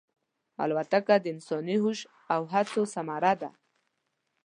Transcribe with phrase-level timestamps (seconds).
[0.63, 1.99] الوتکه د انساني هوش
[2.33, 3.49] او هڅو ثمره ده.